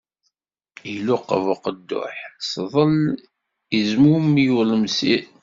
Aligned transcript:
Iluqeb 0.93 1.45
uqedduḥ 1.53 2.17
sḍel, 2.51 2.97
izmummeg 3.79 4.49
ulemsir. 4.59 5.21